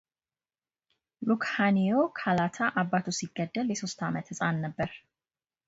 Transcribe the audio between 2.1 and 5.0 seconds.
ካላታ አባቱ ሲገደል የሦስት ዓመቱ ህጻን ነበር።